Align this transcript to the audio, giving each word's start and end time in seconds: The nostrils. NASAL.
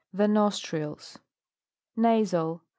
The 0.11 0.27
nostrils. 0.27 1.19
NASAL. 1.95 2.61